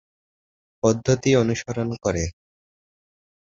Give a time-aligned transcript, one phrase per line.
[0.83, 2.23] পদ্ধতি অনুসরণ করে।